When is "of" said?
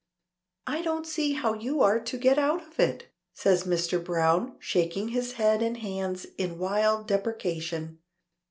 2.65-2.79